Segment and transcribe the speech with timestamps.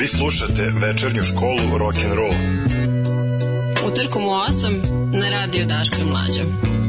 [0.00, 2.34] Vi slušate večernju školu rock and roll.
[3.92, 6.44] Utorkom u 8 na radio Daško Mlađa.
[6.44, 6.79] Mlađa.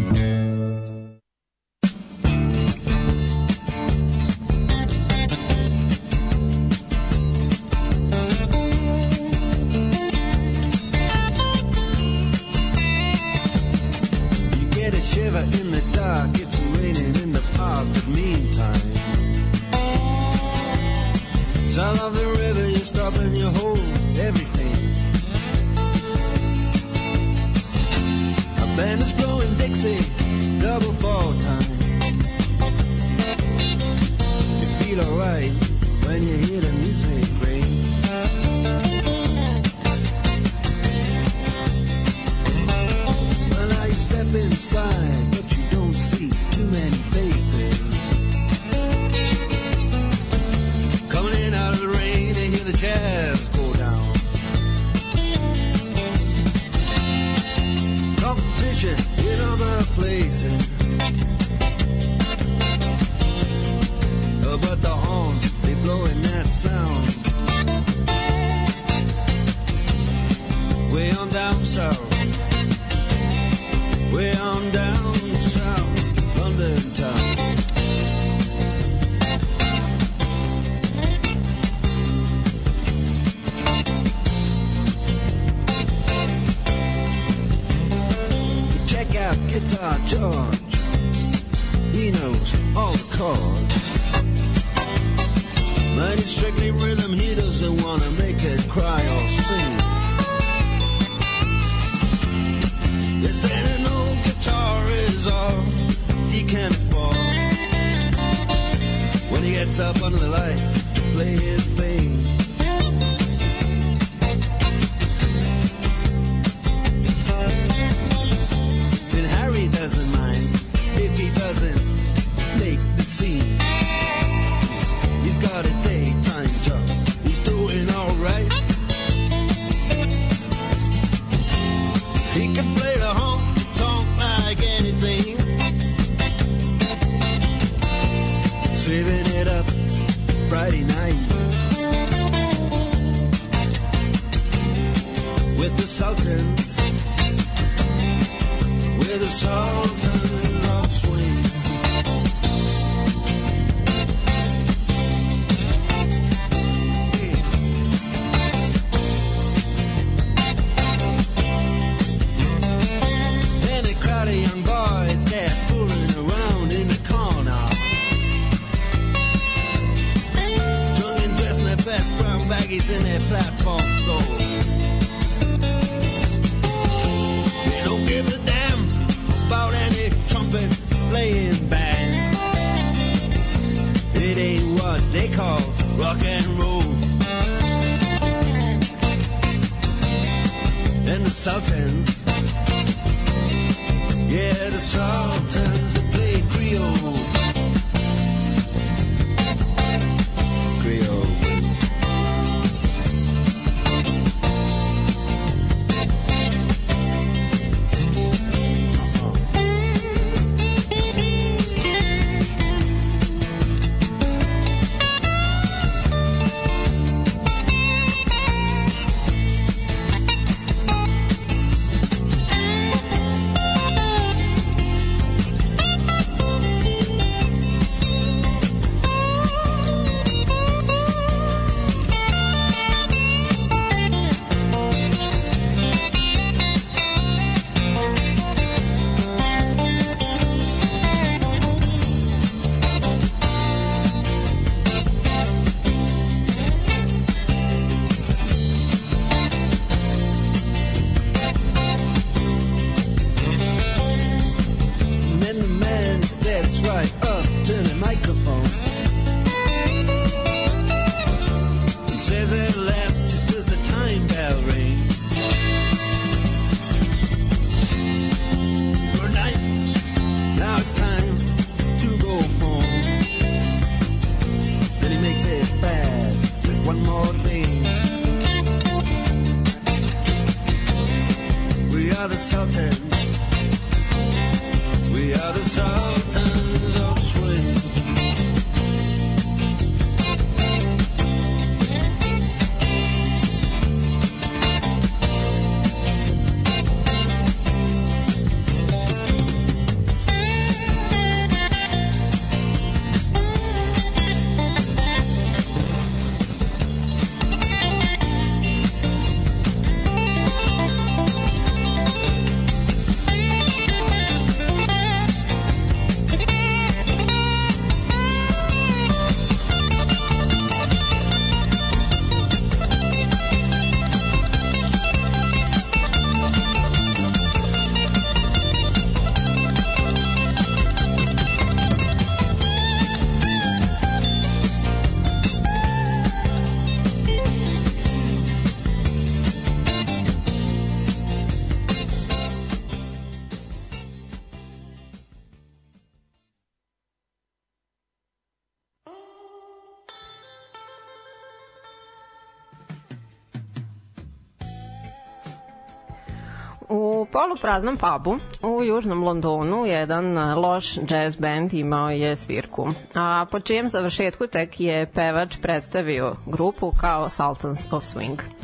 [357.62, 363.60] U polupraznom pubu u južnom Londonu jedan loš jazz band imao je svirku, a po
[363.60, 368.61] čijem završetku tek je pevač predstavio grupu kao Sultans of Swing.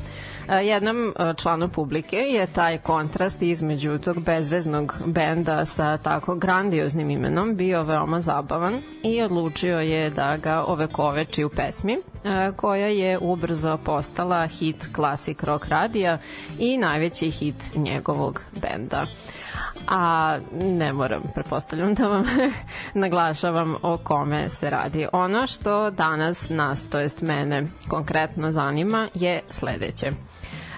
[0.49, 7.83] Jednom članu publike je taj kontrast između tog bezveznog benda sa tako grandioznim imenom bio
[7.83, 11.97] veoma zabavan i odlučio je da ga ovekoveči u pesmi
[12.55, 16.17] koja je ubrzo postala hit klasik rock radija
[16.59, 19.05] i najveći hit njegovog benda
[19.88, 22.25] a ne moram, prepostavljam da vam
[23.03, 25.07] naglašavam o kome se radi.
[25.13, 30.11] Ono što danas nas, to jest mene konkretno zanima je sledeće.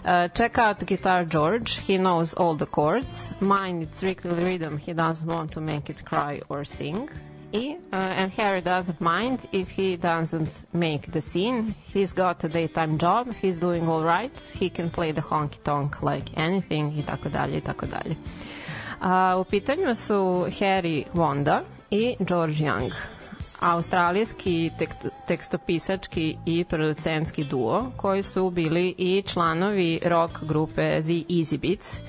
[0.05, 1.77] Uh, check out Guitar George.
[1.77, 3.29] He knows all the chords.
[3.39, 4.77] Mine, it's strictly rhythm.
[4.77, 7.09] He doesn't want to make it cry or sing.
[7.51, 11.73] E, uh, and Harry doesn't mind if he doesn't make the scene.
[11.93, 13.33] He's got a daytime job.
[13.33, 14.31] He's doing all right.
[14.53, 18.15] He can play the honky tonk like anything i tako dalje i tako dalje.
[19.01, 22.91] Uh, u pitanju su Harry Wanda i George Young
[23.59, 24.71] australijski
[25.27, 31.99] tekstopisački i producentski duo koji su bili i članovi rock grupe The Easy Beats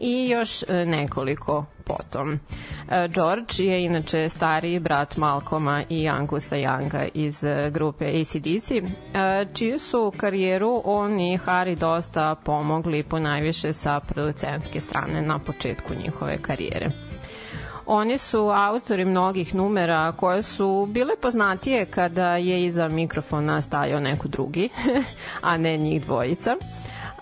[0.00, 2.32] i još e, nekoliko potom.
[2.32, 2.38] E,
[3.08, 8.72] George je inače stariji brat Malcoma i Angusa Younga iz e, grupe ACDC,
[9.54, 15.94] čiju su karijeru on i Harry dosta pomogli po najviše sa producentske strane na početku
[16.04, 16.90] njihove karijere.
[17.92, 24.28] Oni su autori mnogih numera koje su bile poznatije kada je iza mikrofona stajao neko
[24.28, 24.68] drugi,
[25.50, 26.56] a ne njih dvojica.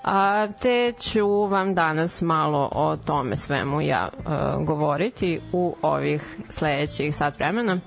[0.05, 7.17] A, te ću vam danas malo o tome svemu ja uh, govoriti u ovih sledećih
[7.17, 7.79] sat vremena.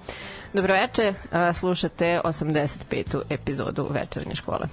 [0.54, 3.22] Dobroveče, uh, slušate 85.
[3.30, 4.68] epizodu Večernje škole.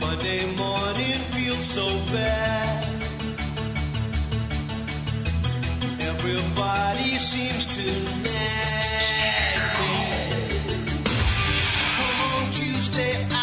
[0.00, 2.91] Monday morning feels so bad
[6.10, 7.86] Everybody seems to
[8.22, 9.94] nag me.
[11.96, 13.41] Come on Tuesday, I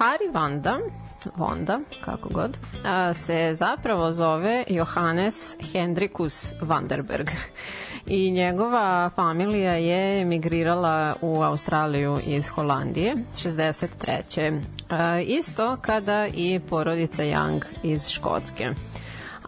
[0.00, 0.78] Harry Vanda,
[1.36, 2.58] Vonda, kako god,
[3.14, 7.30] se zapravo zove Johannes Hendrikus Vanderberg
[8.06, 14.60] i njegova familija je emigrirala u Australiju iz Holandije 63.
[14.88, 18.70] A, isto kada i porodica Young iz Škotske.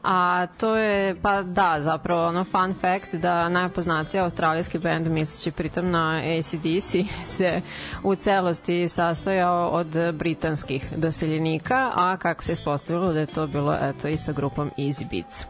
[0.03, 5.91] A to je, pa da, zapravo ono fun fact da najpoznatiji australijski band, misleći pritom
[5.91, 6.97] na ACDC,
[7.37, 7.61] se
[8.03, 14.09] u celosti sastojao od britanskih doseljenika, a kako se ispostavilo da je to bilo eto,
[14.09, 15.45] i sa grupom Easy Beats.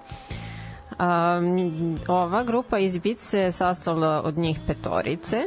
[0.92, 5.42] Um, ova grupa Easy Beats se sastavila od njih petorice,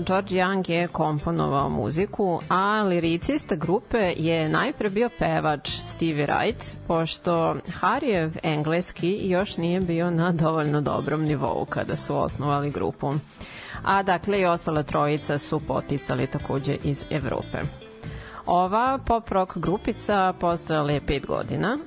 [0.00, 7.56] George Young je komponovao muziku, a liricista grupe je najpre bio pevač Stevie Wright, pošto
[7.80, 13.12] Harijev engleski još nije bio na dovoljno dobrom nivou kada su osnovali grupu.
[13.84, 17.58] A dakle i ostala trojica su poticali takođe iz Evrope.
[18.46, 21.78] Ova pop rock grupica postojala je pet godina.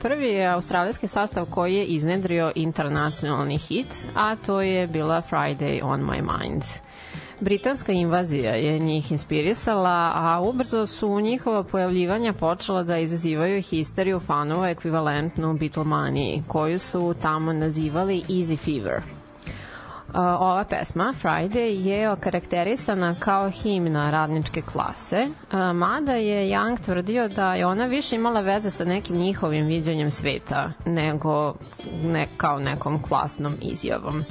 [0.00, 6.00] Prvi je australijski sastav koji je iznedrio internacionalni hit, a to je bila Friday on
[6.00, 6.62] my mind.
[7.40, 14.68] Britanska invazija je njih inspirisala, a ubrzo su njihova pojavljivanja počela da izazivaju histeriju fanova
[14.68, 19.02] ekvivalentnu Beatlemaniji, koju su tamo nazivali Easy Fever.
[20.14, 25.26] Ova pesma, Friday, je okarakterisana kao himna radničke klase,
[25.74, 30.72] mada je Young tvrdio da je ona više imala veze sa nekim njihovim viđanjem sveta
[30.86, 31.54] nego
[32.04, 34.24] ne, kao nekom klasnom izjavom.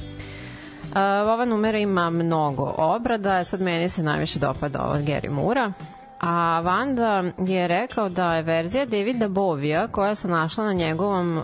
[1.34, 5.72] Ova numera ima mnogo obrada, sad meni se najviše dopada ova Gary Moore-a,
[6.20, 11.44] a Vanda je rekao da je verzija Davida Bovija koja se našla na njegovom uh,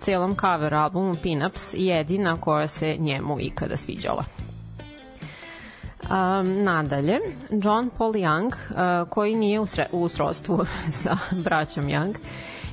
[0.00, 4.24] celom cover albumu Pinups jedina koja se njemu ikada sviđala.
[6.10, 7.18] Um, nadalje,
[7.50, 10.66] John Paul Young, uh, koji nije u, sre, u srodstvu
[11.02, 12.14] sa braćom Young,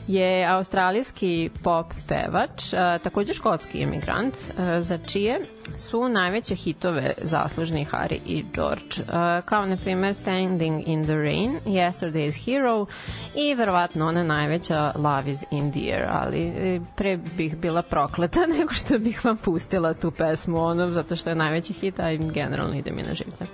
[0.08, 4.36] je australijski pop pevač, takođe škotski emigrant,
[4.82, 5.40] za čije
[5.78, 9.14] su najveće hitove zaslužni Harry i George,
[9.46, 12.86] kao na primer Standing in the Rain, Yesterday's Hero
[13.36, 18.40] i verovatno ona najveća Love is in the Air, ali e, pre bih bila prokleta
[18.58, 22.76] nego što bih vam pustila tu pesmu, ono, zato što je najveći hit, a generalno
[22.76, 23.46] ide mi na živce.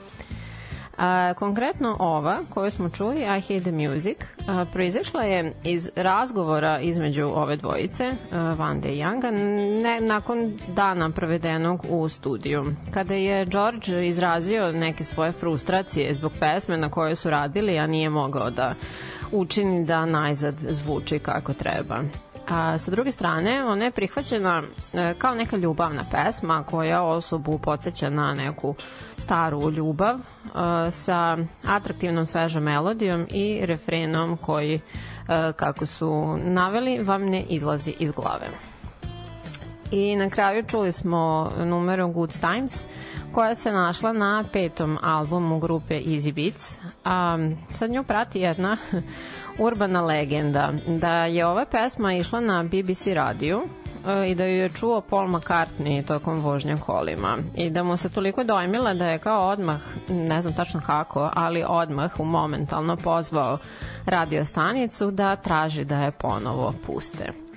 [0.99, 6.79] A, konkretno ova koju smo čuli, I Hate the Music, a, proizašla je iz razgovora
[6.79, 9.31] između ove dvojice, a, Vande i Younga,
[9.83, 12.65] ne, nakon dana provedenog u studiju.
[12.91, 18.09] Kada je George izrazio neke svoje frustracije zbog pesme na kojoj su radili, a nije
[18.09, 18.75] mogao da
[19.31, 22.03] učini da najzad zvuči kako treba.
[22.49, 28.09] A sa druge strane, ona je prihvaćena e, kao neka ljubavna pesma koja osobu podsjeća
[28.09, 28.75] na neku
[29.17, 30.19] staru ljubav e,
[30.91, 34.79] sa atraktivnom svežom melodijom i refrenom koji, e,
[35.55, 38.47] kako su naveli, vam ne izlazi iz glave.
[39.91, 42.83] I na kraju čuli smo numero Good Times,
[43.31, 46.77] koja se našla na petom albumu grupe Easy Beats.
[47.05, 47.37] A,
[47.69, 48.77] sad nju prati jedna
[49.59, 53.61] urbana legenda da je ova pesma išla na BBC radiju
[54.07, 58.09] e, i da ju je čuo Paul McCartney tokom vožnja kolima i da mu se
[58.09, 63.57] toliko dojmila da je kao odmah, ne znam tačno kako, ali odmah u momentalno pozvao
[64.05, 67.48] radio stanicu da traži da je ponovo puste.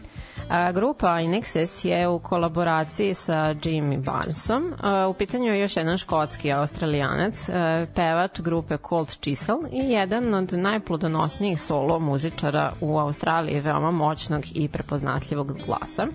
[0.48, 4.74] A, grupa Inexes je u kolaboraciji sa Jimmy Barnesom.
[4.80, 10.34] A, u pitanju je još jedan škotski australijanac, a, pevač grupe Cold Chisel i jedan
[10.34, 16.06] od najplodonosnijih solo muzičara u Australiji, veoma moćnog i prepoznatljivog glasa.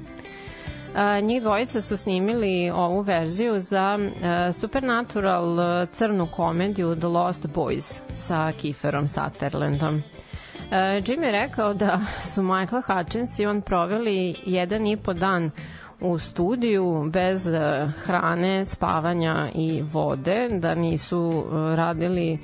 [0.96, 5.58] A, njih dvojica su snimili ovu verziju za a, Supernatural
[5.94, 10.04] crnu komediju The Lost Boys sa Kieferom Sutherlandom.
[10.71, 15.51] Uh, Jim je rekao da su Michael Hutchins i on proveli jedan i po dan
[15.99, 17.53] u studiju bez uh,
[17.95, 22.39] hrane, spavanja i vode, da nisu uh, radili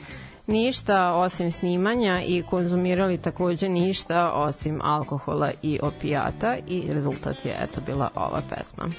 [0.47, 7.81] ništa osim snimanja i konzumirali takođe ništa osim alkohola i opijata i rezultat je eto
[7.81, 8.89] bila ova pesma.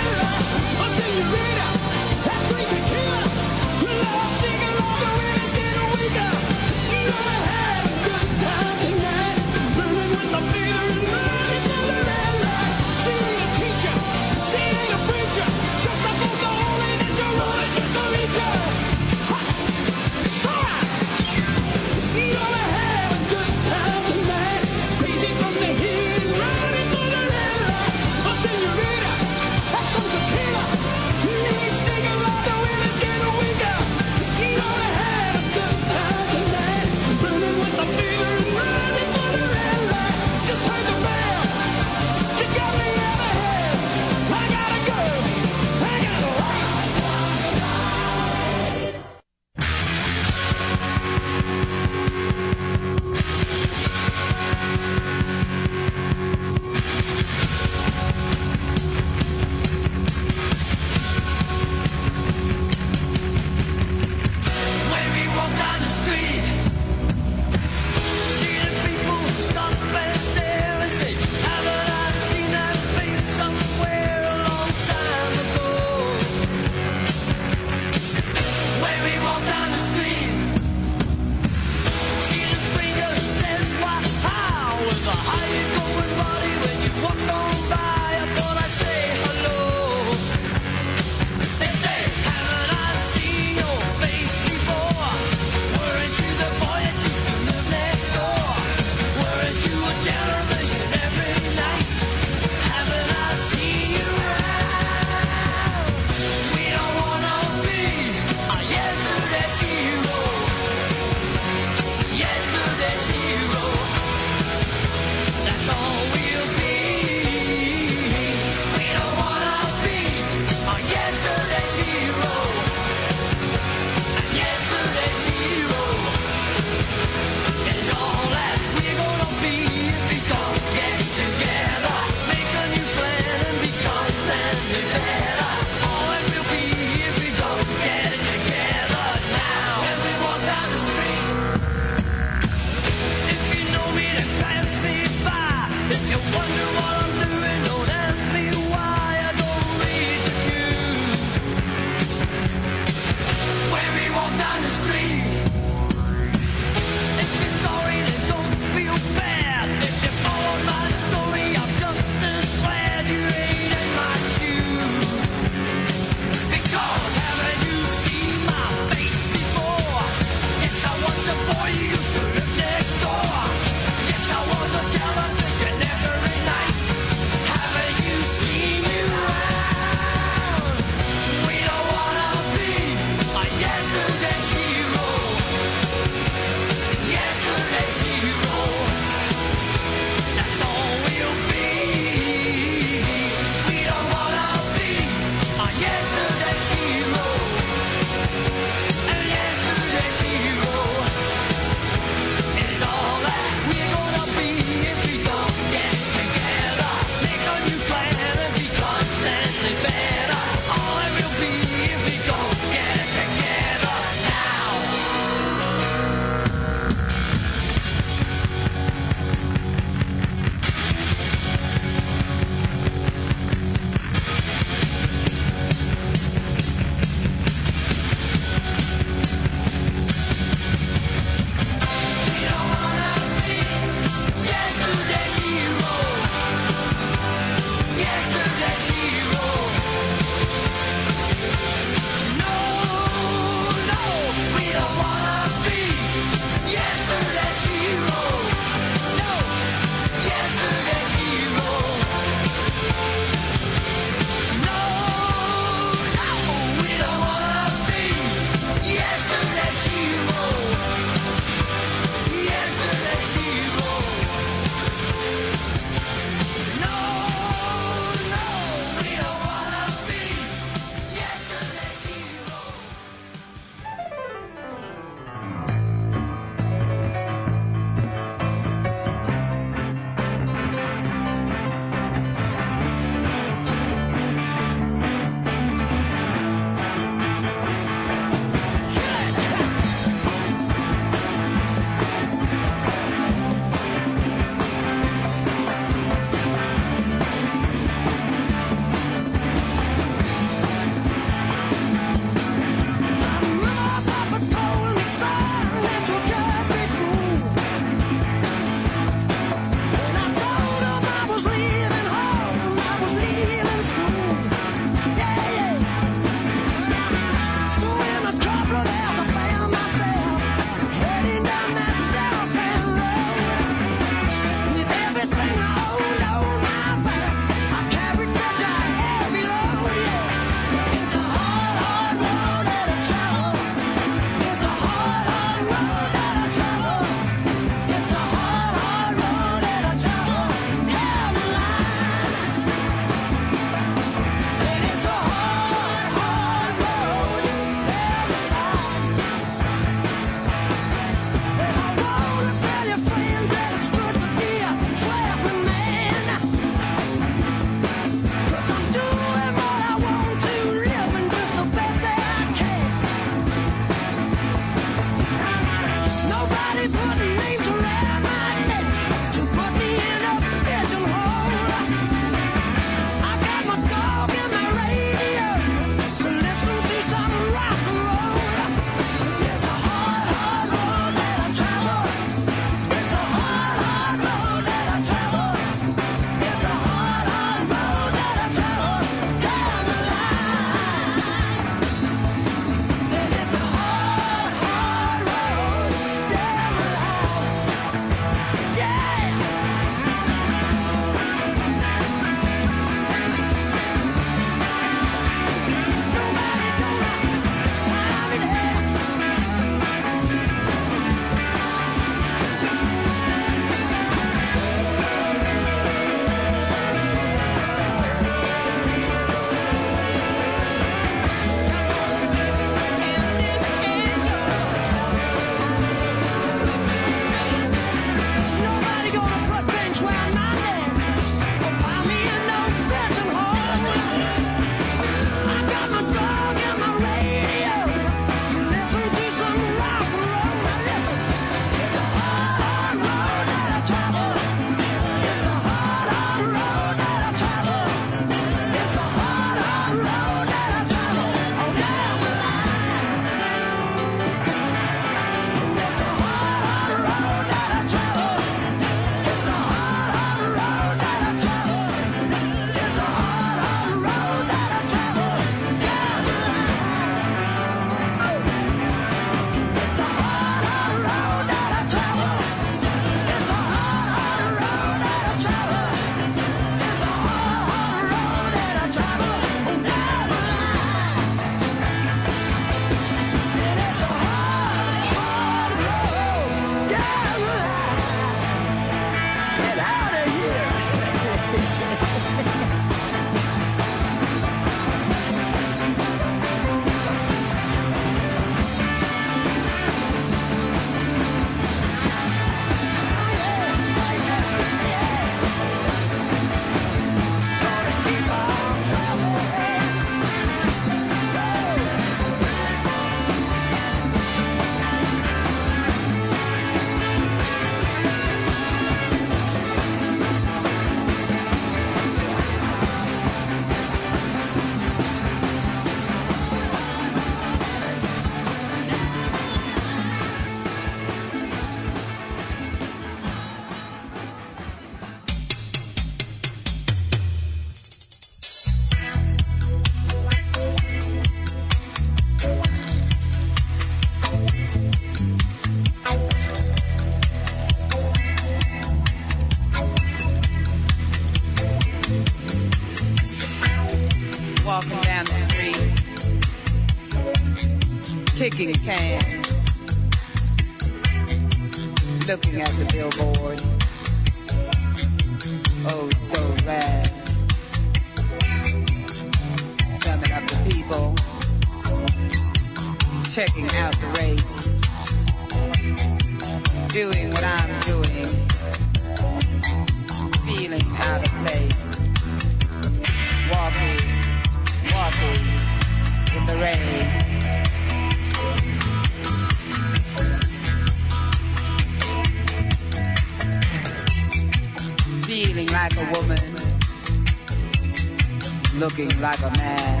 [598.80, 600.00] Looking like a man,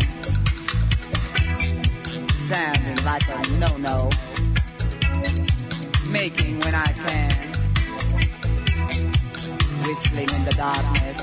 [2.48, 4.08] sounding like a no-no,
[6.08, 7.52] making when I can,
[9.84, 11.20] whistling in the darkness,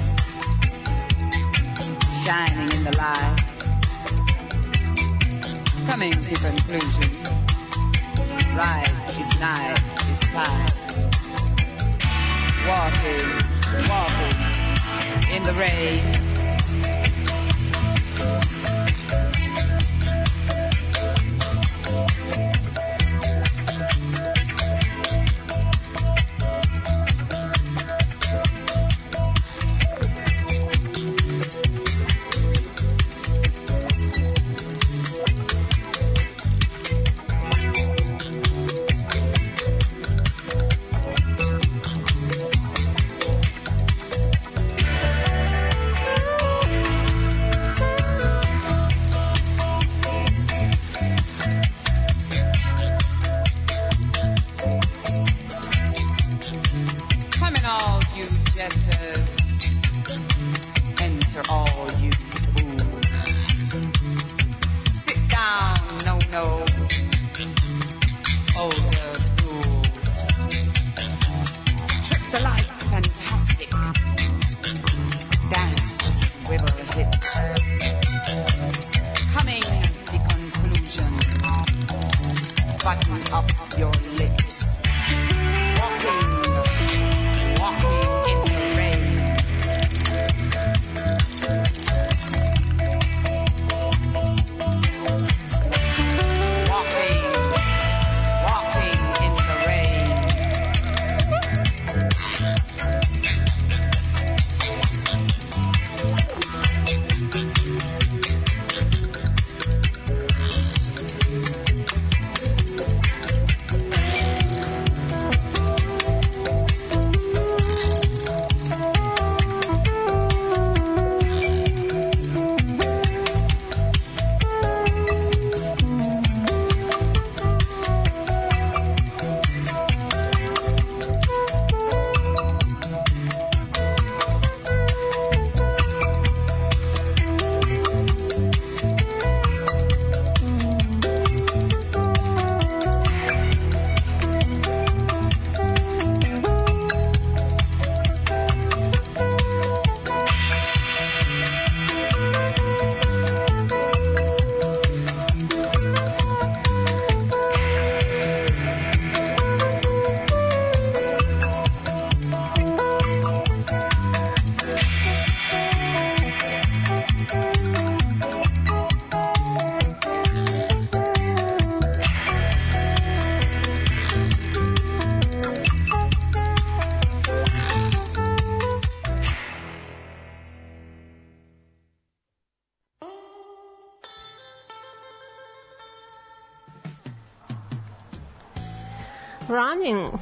[2.23, 3.37] shining in the light,
[5.87, 7.11] coming to conclusion,
[8.55, 9.81] right is night
[10.11, 10.69] is time,
[12.69, 13.57] walking
[13.89, 16.26] walking in the rain.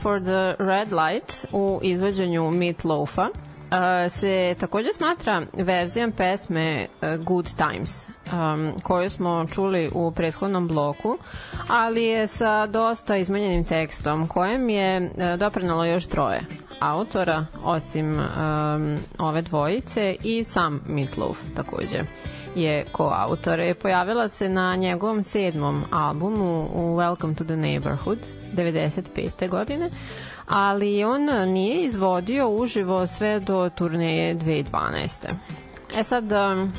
[0.05, 7.25] For the Red Light u izvođenju Meat Loafa uh, se takođe smatra verzijom pesme uh,
[7.25, 11.17] Good Times um, koju smo čuli u prethodnom bloku
[11.67, 16.41] ali je sa dosta izmenjenim tekstom kojem je uh, doprinalo još troje
[16.79, 22.03] autora osim um, ove dvojice i sam Meatloaf takođe
[22.55, 23.59] je koautor.
[23.59, 28.19] Je pojavila se na njegovom sedmom albumu u Welcome to the Neighborhood
[28.53, 29.49] 95.
[29.49, 29.89] godine,
[30.47, 35.27] ali on nije izvodio uživo sve do turneje 2012.
[35.91, 36.73] E sad, um,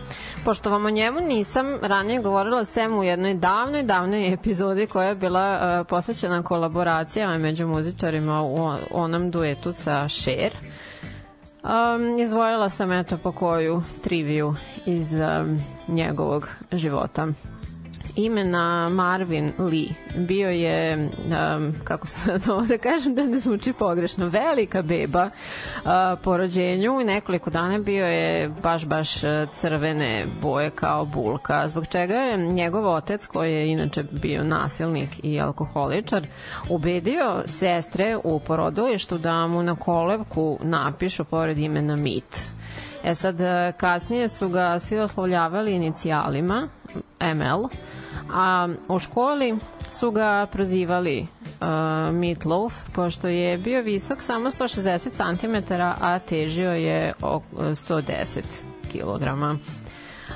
[0.44, 5.14] pošto vam o njemu nisam ranije govorila sem u jednoj davnoj, davnoj epizodi koja je
[5.14, 5.50] bila
[5.80, 10.52] uh, posvećena kolaboracijama među muzičarima u on- onom duetu sa Cher,
[11.66, 14.54] Um, izvojila sam eto po koju triviju
[14.86, 17.26] iz um, njegovog života.
[18.16, 19.88] Imena Marvin Lee.
[20.16, 25.90] Bio je, um, kako se to da kažem da ne zvuči pogrešno, velika beba uh,
[26.22, 31.86] po rođenju i nekoliko dana bio je baš, baš uh, crvene boje kao bulka, zbog
[31.86, 36.26] čega je njegov otac, koji je inače bio nasilnik i alkoholičar,
[36.68, 42.56] ubedio sestre u porodilištu da mu na kolevku napišu pored imena Mit.
[43.04, 46.68] E sad, e, kasnije su ga svi oslovljavali inicijalima,
[47.20, 47.68] ML,
[48.32, 49.58] a u školi
[49.90, 51.66] su ga prozivali uh,
[52.14, 58.40] Meatloaf, pošto je bio visok samo 160 cm, a težio je oko 110
[58.92, 59.24] kg.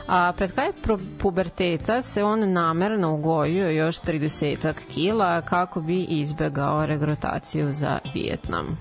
[0.09, 0.73] A pred kraj
[1.19, 8.79] puberteta se on namerno ugojio još 30 kila kako bi izbegao regrutaciju za Vijetnam.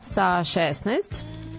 [0.00, 1.00] Sa 16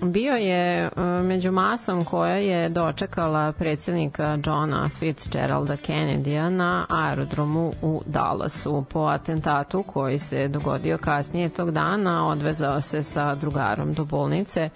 [0.01, 0.89] bio je e,
[1.23, 8.85] među masom koja je dočekala predsednika Johna Fitzgeralda Kennedya na aerodromu u Dallasu.
[8.89, 14.69] Po atentatu koji se dogodio kasnije tog dana odvezao se sa drugarom do bolnice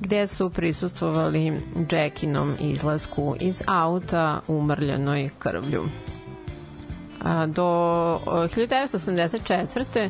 [0.00, 1.60] gde su prisustvovali
[1.90, 5.84] Jackinom izlasku iz auta umrljenoj krvlju.
[7.46, 10.08] Do e, 1984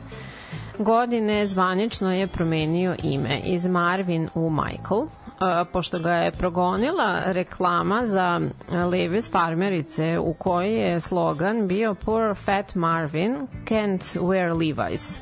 [0.79, 5.09] godine zvanično je promenio ime iz Marvin u Michael, uh,
[5.73, 12.75] pošto ga je progonila reklama za Levi's farmerice u kojoj je slogan bio Poor fat
[12.75, 15.19] Marvin can't wear Levi's.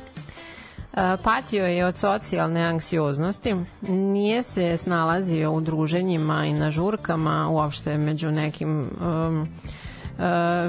[0.93, 3.55] Uh, Patio je od socijalne anksioznosti,
[3.87, 9.84] nije se snalazio u druženjima i na žurkama, uopšte među nekim um, e,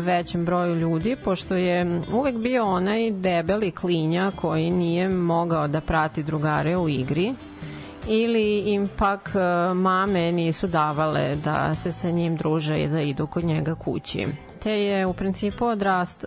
[0.01, 6.23] većem broju ljudi, pošto je uvek bio onaj debeli klinja koji nije mogao da prati
[6.23, 7.35] drugare u igri
[8.09, 13.27] ili im pak e, mame nisu davale da se sa njim druže i da idu
[13.27, 14.27] kod njega kući.
[14.63, 16.25] Te je u principu odrast,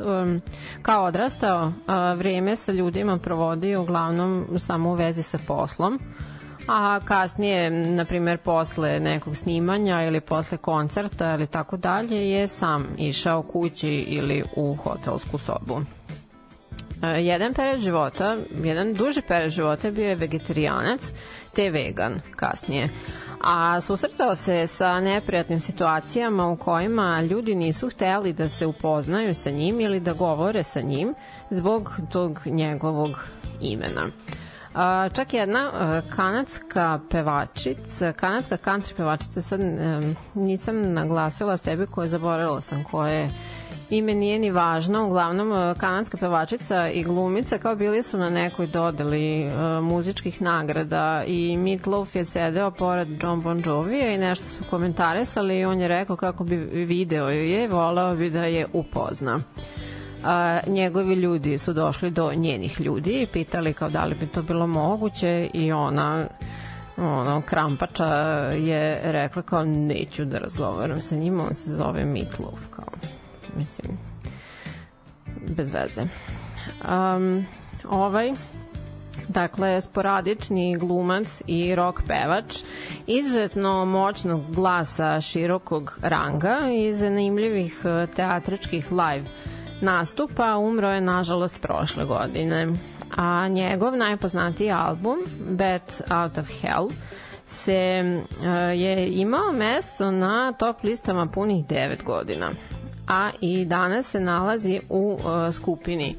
[0.81, 5.99] kao odrastao a, vreme sa ljudima provodio uglavnom samo u vezi sa poslom
[6.67, 12.87] a kasnije, na primjer, posle nekog snimanja ili posle koncerta ili tako dalje, je sam
[12.97, 15.81] išao kući ili u hotelsku sobu.
[17.03, 21.11] E, jedan period života, jedan duži period života bio je vegetarijanac,
[21.55, 22.89] te vegan kasnije.
[23.43, 29.49] A susretao se sa neprijatnim situacijama u kojima ljudi nisu hteli da se upoznaju sa
[29.49, 31.15] njim ili da govore sa njim
[31.49, 33.25] zbog tog njegovog
[33.61, 34.07] imena.
[34.73, 42.07] A, čak jedna a, kanadska pevačica, kanadska country pevačica, sad um, nisam naglasila sebi koje
[42.07, 43.29] zaboravila sam koje
[43.89, 48.67] ime nije ni važno, uglavnom a, kanadska pevačica i glumica kao bili su na nekoj
[48.67, 54.63] dodeli uh, muzičkih nagrada i Meatloaf je sedeo pored John Bon Jovija i nešto su
[54.69, 56.55] komentarisali i on je rekao kako bi
[56.85, 59.39] video je, volao bi da je upozna
[60.23, 64.41] a, njegovi ljudi su došli do njenih ljudi i pitali kao da li bi to
[64.41, 66.27] bilo moguće i ona
[67.01, 68.05] ono, krampača
[68.53, 72.93] je rekla kao neću da razgovaram sa njim, on se zove Meatloaf, kao,
[73.57, 73.97] mislim,
[75.55, 76.01] bez veze.
[76.01, 77.45] Um,
[77.89, 78.33] ovaj,
[79.27, 82.57] dakle, sporadični glumac i rock pevač,
[83.07, 89.25] izuzetno moćnog glasa širokog ranga i zanimljivih eh, teatričkih live
[89.81, 92.67] nastupa, umro je nažalost prošle godine.
[93.17, 95.17] A njegov najpoznatiji album,
[95.49, 96.89] Bat Out of Hell,
[97.47, 98.45] se uh,
[98.79, 102.51] je imao mesto na top listama punih 9 godina.
[103.07, 106.15] A i danas se nalazi u uh, skupini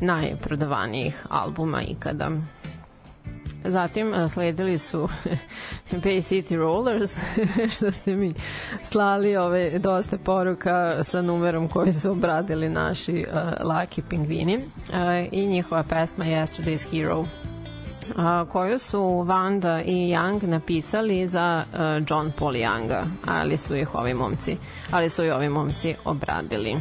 [0.00, 2.30] najprodavanijih albuma ikada.
[3.64, 5.08] Zatim sledili su
[6.02, 7.16] Bay City Rollers,
[7.76, 8.34] što ste mi
[8.82, 14.62] slali ove dosta poruka sa numerom koji su obradili naši uh, laki pingvini uh,
[15.32, 17.24] i njihova pesma Yesterday's Hero
[18.16, 21.64] a, koju su Vanda i Young napisali za
[22.08, 24.56] John Paul Younga, ali su ih ovi momci,
[24.90, 26.76] ali su i ovi momci obradili.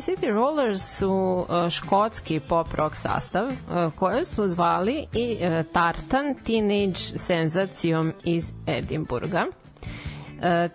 [0.00, 1.10] City Rollers su
[1.48, 8.52] uh, škotski pop rock sastav uh, koje su zvali i uh, Tartan Teenage senzacijom iz
[8.66, 9.46] Edimburga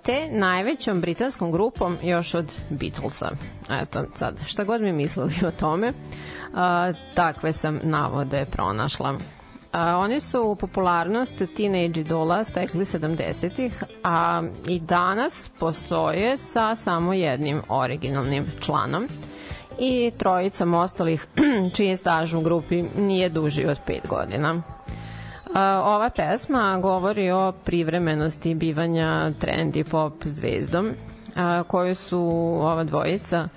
[0.03, 3.31] te najvećom britanskom grupom još od Beatlesa.
[3.69, 9.17] Eto, sad, šta god mi mislili o tome, uh, takve sam navode pronašla.
[9.75, 17.61] A, oni su popularnost teenage idola stekli 70-ih, a i danas postoje sa samo jednim
[17.69, 19.07] originalnim članom
[19.79, 21.27] i trojicom ostalih
[21.75, 24.61] čiji staž u grupi nije duži od 5 godina.
[25.55, 30.91] A, ova pesma govori o privremenosti bivanja trendy pop zvezdom
[31.67, 32.19] koju su
[32.61, 33.47] ova dvojica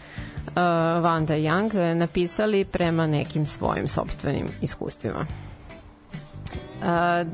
[1.03, 5.27] Vanda i Young napisali prema nekim svojim sobstvenim iskustvima.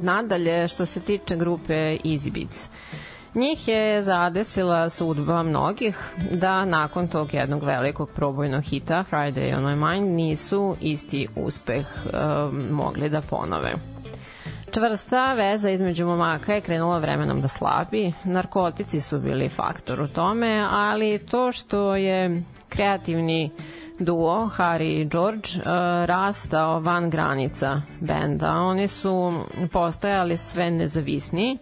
[0.01, 1.75] Nadalje, što se tiče grupe
[2.05, 2.69] Easy Beats,
[3.35, 5.97] Njih je zadesila sudba mnogih
[6.31, 12.69] da nakon tog jednog velikog probojnog hita Friday on my mind nisu isti uspeh um,
[12.71, 13.73] mogli da ponove.
[14.71, 20.67] Čvrsta veza između momaka je krenula vremenom da slabi, narkotici su bili faktor u tome,
[20.71, 23.51] ali to što je kreativni
[23.99, 25.65] duo Harry i George uh,
[26.07, 28.53] rastao van granica benda.
[28.53, 29.33] Oni su
[29.73, 31.59] postajali sve nezavisniji,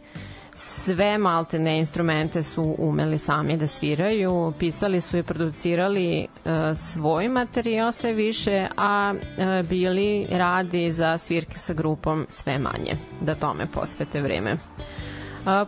[0.54, 7.92] sve maltene instrumente su umeli sami da sviraju, pisali su i producirali uh, svoj materijal
[7.92, 14.20] sve više, a uh, bili radi za svirke sa grupom sve manje, da tome posvete
[14.20, 14.56] vreme.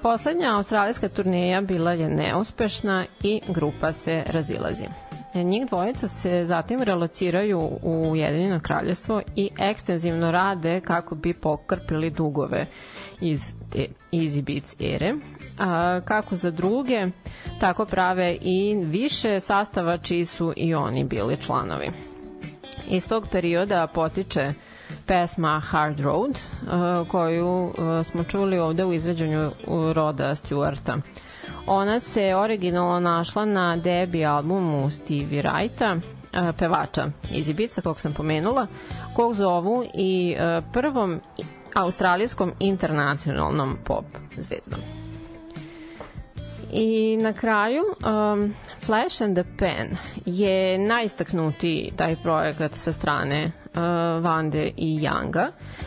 [0.02, 4.84] Poslednja australijska turneja bila je neuspešna i grupa se razilazi.
[5.34, 12.66] Njih dvojica se zatim relociraju u Ujedinjeno kraljestvo i ekstenzivno rade kako bi pokrpili dugove
[13.20, 15.14] iz te Easy Beats ere.
[15.58, 17.06] A, kako za druge,
[17.60, 21.90] tako prave i više sastava čiji su i oni bili članovi.
[22.88, 24.52] Iz tog perioda potiče
[25.06, 27.72] pesma Hard Road, uh, koju uh,
[28.06, 29.50] smo čuli ovde u izveđanju
[29.94, 31.00] Roda Stewarta.
[31.66, 38.12] Ona se originalno našla na debi albumu Stevie Wrighta, uh, pevača Easy Beatsa, kog sam
[38.12, 38.66] pomenula,
[39.16, 40.36] kog zovu i
[40.72, 41.20] prvom
[41.74, 44.04] australijskom internacionalnom pop
[44.36, 44.80] zvezdom.
[46.72, 48.54] I na kraju, um,
[48.86, 49.96] Flash and the Pen
[50.26, 53.82] je najistaknutiji taj projekat sa strane uh,
[54.22, 55.46] Vande i Younga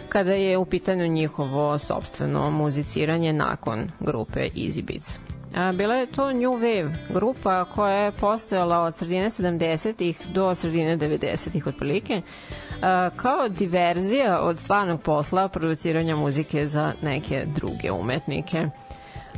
[0.09, 5.26] kada je u pitanju njihovo sobstveno muziciranje nakon grupe Easy Beats.
[5.73, 11.67] Bila je to New Wave grupa koja je postojala od sredine 70-ih do sredine 90-ih
[11.67, 12.21] otprilike
[13.15, 18.69] kao diverzija od stvarnog posla produciranja muzike za neke druge umetnike.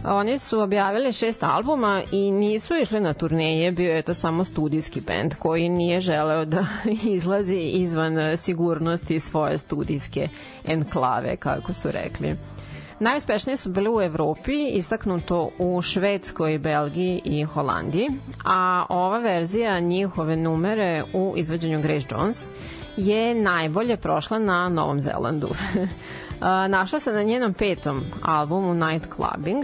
[0.06, 5.02] Oni su objavili šest albuma i nisu išli na turneje, bio je to samo studijski
[5.02, 6.66] band koji nije želeo da
[7.18, 10.28] izlazi izvan sigurnosti svoje studijske
[10.68, 12.36] enklave, kako su rekli.
[13.00, 18.08] Najuspešnije su bile u Evropi, istaknuto u Švedskoj, Belgiji i Holandiji,
[18.45, 22.45] a ova verzija njihove numere u izvođenju Grace Jones
[22.97, 25.47] je najbolje prošla na Novom Zelandu.
[26.70, 29.64] našla se na njenom petom albumu Night Clubbing.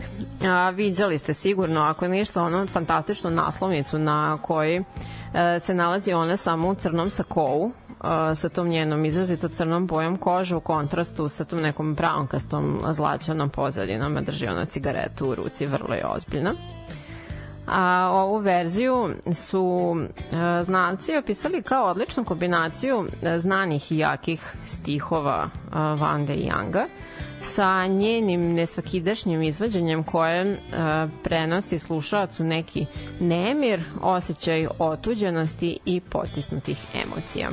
[0.74, 4.84] Viđali ste sigurno, ako ništa, ono fantastičnu naslovnicu na kojoj e,
[5.60, 7.72] se nalazi ona samo u crnom sakovu
[8.36, 14.18] sa tom njenom izrazito crnom bojom kože u kontrastu sa tom nekom brownkastom zlačanom pozadinom,
[14.18, 16.54] a drži ona cigaretu u ruci, vrlo je ozbiljna.
[17.68, 19.96] A ovu verziju su
[21.12, 26.86] e, opisali kao odličnu kombinaciju e, znanih i jakih stihova e, Vande i Younga
[27.42, 30.58] sa njenim nesvakidašnjim izvođenjem koje e,
[31.24, 32.86] prenosi slušalacu neki
[33.20, 37.50] nemir, osjećaj otuđenosti i potisnutih emocija.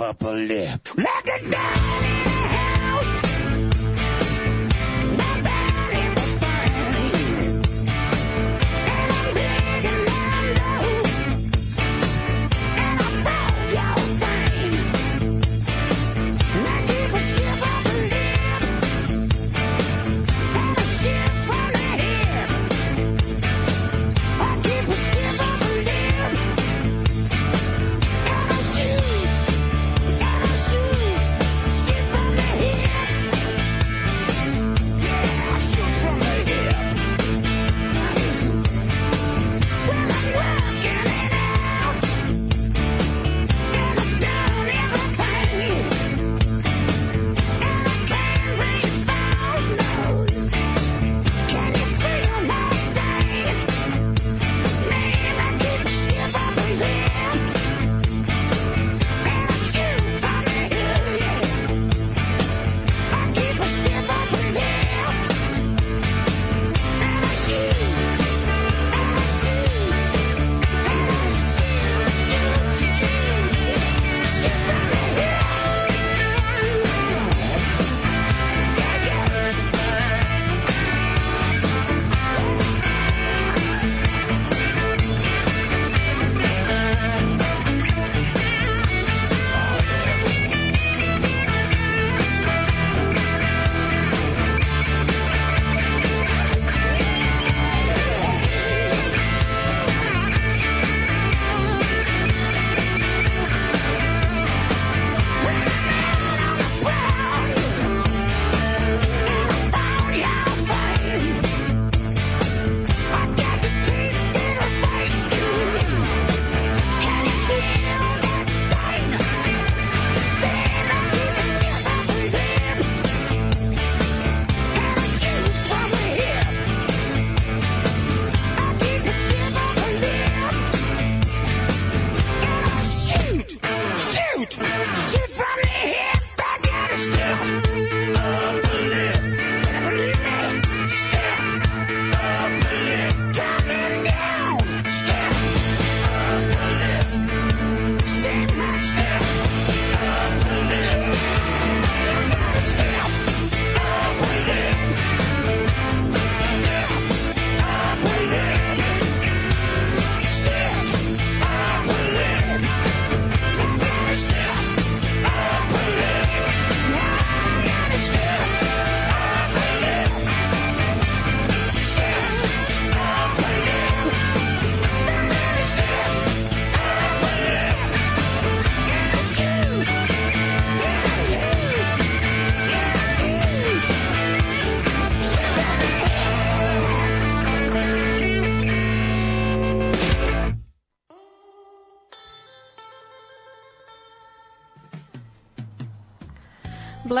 [0.00, 0.88] Upper lip.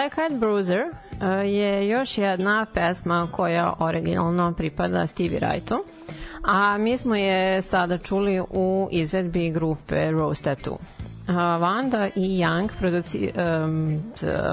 [0.00, 5.78] Black Eyed Bruiser uh, je još jedna pesma koja originalno pripada Stevie Wrightu,
[6.44, 10.72] a mi smo je sada čuli u izvedbi grupe Rose Tattoo.
[10.72, 13.32] Uh, Vanda i Young produci,
[13.64, 14.02] um,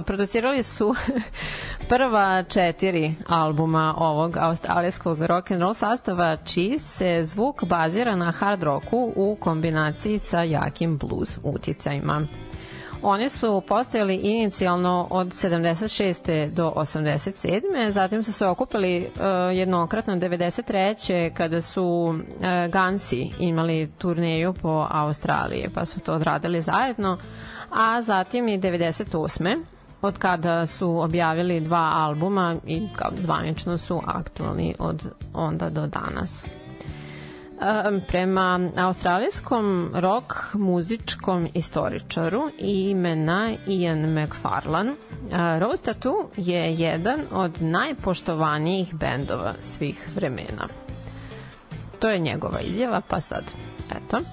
[0.05, 0.95] producirali su
[1.89, 8.63] prva četiri albuma ovog australijskog rock and roll sastava čiji se zvuk bazira na hard
[8.63, 12.27] rocku u kombinaciji sa jakim blues uticajima.
[13.01, 16.49] Oni su postojali inicijalno od 76.
[16.49, 17.89] do 87.
[17.89, 19.21] Zatim su se okupili uh,
[19.57, 21.33] jednokratno 93.
[21.33, 22.15] kada su uh,
[22.71, 27.17] Gansi imali turneju po Australiji, pa su to odradili zajedno.
[27.71, 29.63] A zatim i 98.
[30.01, 36.45] od kada su objavili dva albuma i kao zvanično su aktualni od onda do danas.
[38.07, 44.95] Prema australijskom rock muzičkom istoričaru imena Ian McFarlane,
[45.59, 50.67] Rose Tattoo je jedan od najpoštovanijih bendova svih vremena.
[51.99, 53.43] To je njegova izjava, pa sad,
[53.95, 54.19] eto.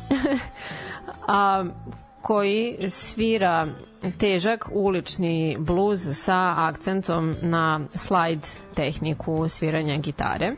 [1.29, 1.65] A,
[2.23, 3.67] koji svira
[4.19, 10.53] težak ulični bluz sa akcentom na slide tehniku sviranja gitare,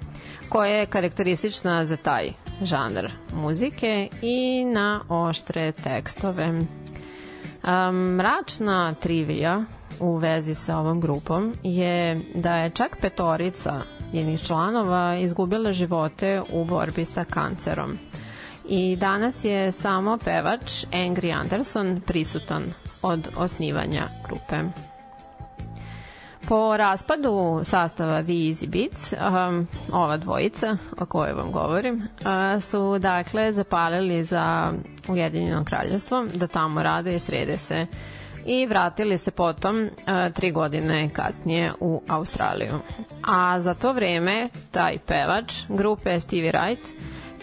[0.48, 6.48] koja je karakteristična za taj žanr muzike i na oštre tekstove.
[6.48, 9.64] Um, mračna trivija
[10.00, 13.82] u vezi sa ovom grupom je da je čak petorica
[14.12, 17.98] njenih članova izgubila živote u borbi sa kancerom.
[18.68, 24.62] I danas je samo pevač Angry Anderson prisutan od osnivanja grupe.
[26.48, 32.98] Po raspadu sastava The Easy Beats, um, ova dvojica o kojoj vam govorim, uh, su
[32.98, 34.72] dakle zapalili za
[35.08, 37.86] Ujedinjeno kraljevstvo da tamo rade i srede se
[38.46, 39.90] i vratili se potom uh,
[40.34, 42.78] tri godine kasnije u Australiju.
[43.26, 46.86] A za to vreme taj pevač grupe Stevie Wright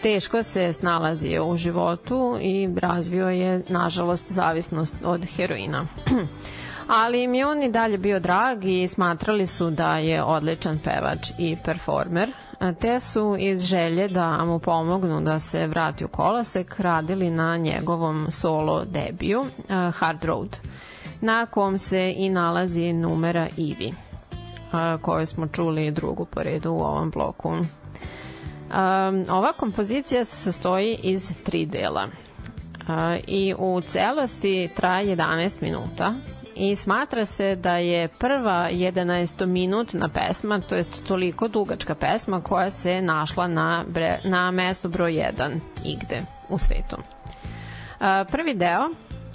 [0.02, 5.86] teško se snalazio u životu i razvio je, nažalost, zavisnost od heroina.
[6.88, 11.56] ali je on i dalje bio drag i smatrali su da je odličan pevač i
[11.64, 12.32] performer,
[12.80, 18.26] te su iz želje da mu pomognu da se vrati u kolosek radili na njegovom
[18.30, 19.44] solo debiju
[19.94, 20.56] Hard Road,
[21.20, 23.94] na kom se i nalazi numera Ivi,
[25.02, 27.56] koju smo čuli drugu po redu u ovom bloku.
[29.30, 32.08] Ova kompozicija se sastoji iz tri dela
[33.26, 36.14] i u celosti traje 11 minuta
[36.56, 42.70] i smatra se da je prva 11 minutna pesma, to jest toliko dugačka pesma koja
[42.70, 46.96] se našla na, bre, na mestu broj 1 igde u svetu.
[48.30, 48.90] Prvi deo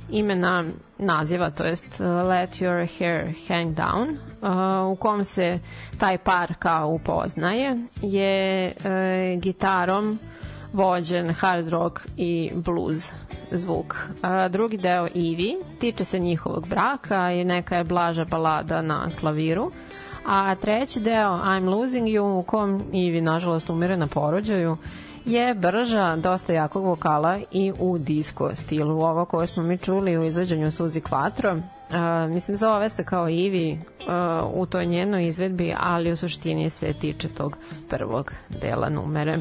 [0.10, 0.64] imena
[0.98, 4.18] naziva, to jest Let Your Hair Hang Down,
[4.92, 5.60] u kom se
[6.00, 8.74] taj par kao upoznaje, je
[9.38, 10.20] gitarom
[10.74, 13.12] vođen hard rock i blues
[13.52, 13.96] zvuk.
[14.22, 19.72] A, drugi deo Ivi tiče se njihovog braka i neka je blaža balada na klaviru.
[20.26, 24.78] A treći deo I'm Losing You u kom Ivi nažalost umire na porođaju
[25.26, 29.02] je brža, dosta jakog vokala i u disco stilu.
[29.02, 33.80] Ovo koje smo mi čuli u izveđanju Suzi Quattro, Uh, mislim zove se kao Ivi
[34.00, 37.58] uh, u toj njenoj izvedbi, ali u suštini se tiče tog
[37.90, 39.38] prvog dela numere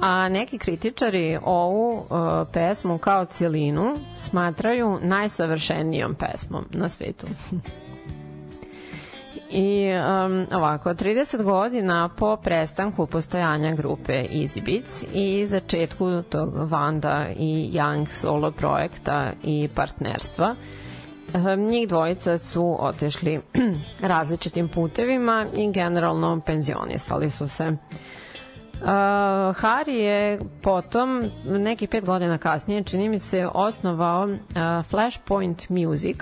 [0.00, 2.06] a neki kritičari ovu uh,
[2.52, 7.26] pesmu kao cijelinu smatraju najsavršenijom pesmom na svetu.
[9.50, 17.26] I um, ovako, 30 godina po prestanku postojanja grupe Easy Beats i začetku tog Vanda
[17.36, 20.54] i Young solo projekta i partnerstva,
[21.34, 23.40] um, njih dvojica su otešli
[24.00, 27.64] različitim putevima i generalno penzionisali su se.
[27.68, 27.76] Uh,
[29.54, 34.36] Hari je potom, neki pet godina kasnije, čini mi se, osnovao uh,
[34.90, 36.16] Flashpoint Music,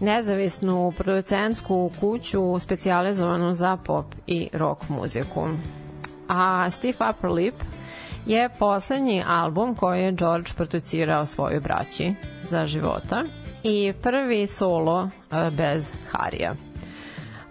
[0.00, 5.48] nezavisnu producentsku kuću specijalizovanu za pop i rock muziku.
[6.28, 7.54] A Steve Upper Lip
[8.26, 13.24] je poslednji album koji je George producirao svojoj braći za života
[13.62, 15.10] i prvi solo uh,
[15.52, 16.71] bez Harija.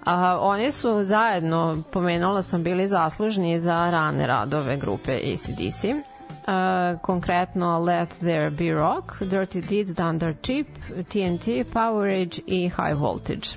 [0.05, 5.83] A, oni su zajedno, pomenula sam, bili zaslužni za rane radove grupe ACDC.
[5.83, 10.67] Uh, konkretno Let There Be Rock, Dirty Deeds Done Dirt Cheap,
[11.07, 13.47] TNT, Powerage i High Voltage.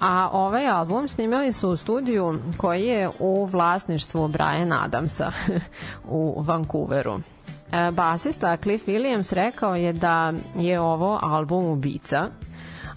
[0.00, 5.32] A ovaj album snimili su u studiju koji je u vlasništvu Brian Adamsa
[6.08, 7.20] u Vancouveru.
[7.72, 12.28] E, basista Cliff Williams rekao je da je ovo album ubica,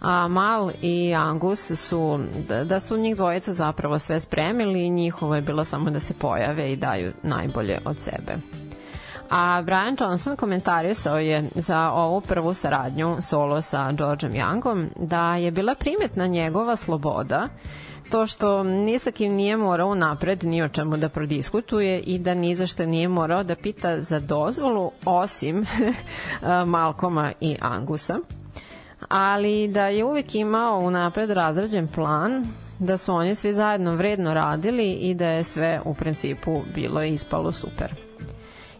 [0.02, 5.36] a Mal i Angus su, da, da su njih dvojica zapravo sve spremili i njihovo
[5.36, 8.38] je bilo samo da se pojave i daju najbolje od sebe.
[9.30, 15.52] A Brian Johnson komentarisao je za ovu prvu saradnju solo sa Georgeom Youngom da je
[15.52, 17.48] bila primetna njegova sloboda
[18.12, 22.34] to što ni sa kim nije morao napred ni o čemu da prodiskutuje i da
[22.34, 25.66] ni za što nije morao da pita za dozvolu osim
[26.66, 28.20] Malkoma i Angusa
[29.10, 32.46] ali da je uvek imao unapred razrađen plan
[32.80, 37.14] da su oni svi zajedno vredno radili i da je sve u principu bilo i
[37.14, 37.94] ispalo super.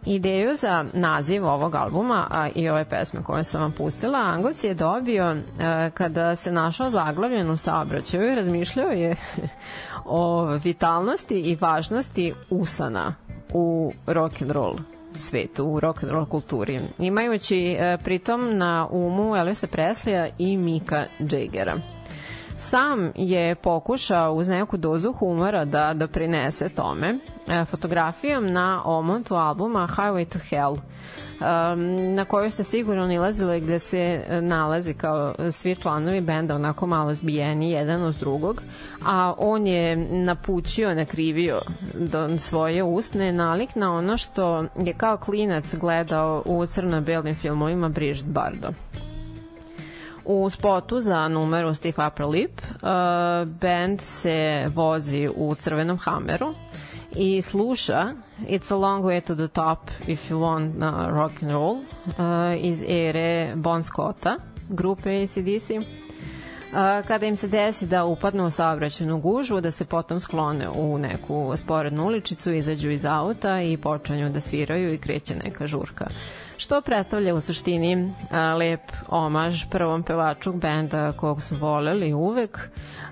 [0.06, 4.74] Ideju za naziv ovog albuma a i ove pesme koje sam vam pustila, Angus je
[4.74, 9.16] dobio e, kada se našao zaglavljen u saobraćaju i razmišljao je
[10.04, 13.14] o vitalnosti i važnosti usana
[13.52, 14.76] u rock and roll
[15.18, 16.80] svetu, u rock and roll kulturi.
[16.98, 21.74] Imajući e, pritom na umu Elvisa Preslija i Mika Jagera.
[22.58, 29.88] Sam je pokušao uz neku dozu humora da doprinese tome e, fotografijom na omontu albuma
[29.96, 36.20] Highway to Hell um, na koju ste sigurno nilazili gde se nalazi kao svi članovi
[36.20, 38.62] benda onako malo zbijeni jedan uz drugog
[39.06, 41.60] a on je napućio, nakrivio
[41.94, 48.30] do svoje usne nalik na ono što je kao klinac gledao u crno-belim filmovima Brigitte
[48.30, 48.74] Bardot.
[50.30, 52.88] U spotu za numeru Steve Upper Lip uh,
[53.48, 56.54] band se vozi u crvenom hameru
[57.16, 61.52] i sluša It's a long way to the top if you want uh, rock and
[61.52, 64.36] roll uh, iz ere Bon Scotta
[64.68, 65.70] grupe ACDC
[66.74, 70.98] A, kada im se desi da upadnu u saobraćenu gužvu, da se potom sklone u
[70.98, 76.06] neku sporednu uličicu, izađu iz auta i počinju da sviraju i kreće neka žurka.
[76.58, 82.58] Što predstavlja u suštini a, lep omaž prvom pevaču benda kog su voleli uvek,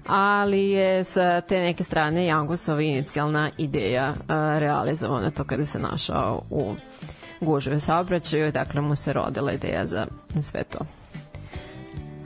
[0.06, 6.42] ali je sa te neke strane Jangusova inicijalna ideja a, realizovana to kada se našao
[6.50, 6.74] u
[7.40, 10.06] gužve saobraćaju, dakle mu se rodila ideja za
[10.42, 10.78] sve to.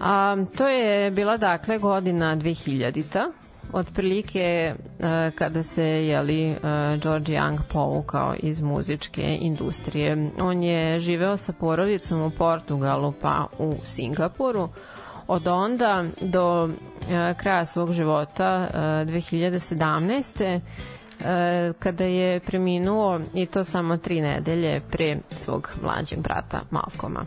[0.01, 3.31] A, to je bila dakle godina 2000-ta,
[3.73, 4.75] otprilike e,
[5.35, 6.57] kada se jeli e,
[7.03, 10.31] George Young povukao iz muzičke industrije.
[10.41, 14.69] On je živeo sa porodicom u Portugalu pa u Singapuru.
[15.31, 16.69] Od onda do
[17.11, 20.61] e, kraja svog života e, 2017
[21.25, 27.25] e, kada je preminuo i to samo tri nedelje pre svog mlađeg brata Malkoma.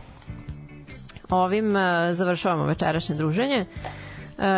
[1.29, 1.75] Ovim
[2.11, 3.65] završavamo večerašnje druženje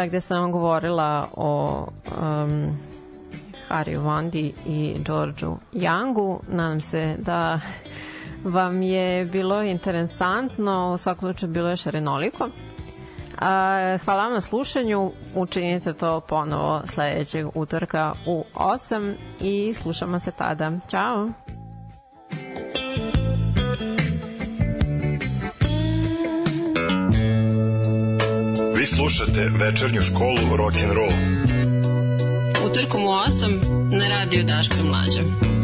[0.08, 1.80] gde sam govorila o
[2.22, 2.78] um,
[3.70, 6.40] Harry Vandi i Georgeu Youngu.
[6.48, 7.60] Nadam se da
[8.44, 12.50] vam je bilo interesantno, u svakom slučaju bilo je šarenoliko.
[13.40, 20.32] A, hvala vam na slušanju, učinite to ponovo sledećeg utorka u 8 i slušamo se
[20.32, 20.72] tada.
[20.88, 21.30] Ćao!
[28.86, 31.14] Slušate večernju školu rock and roll.
[32.66, 35.55] Utorkom u 8 na radiju Daška i Mlađa.